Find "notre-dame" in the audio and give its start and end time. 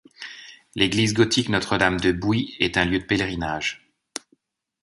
1.49-1.99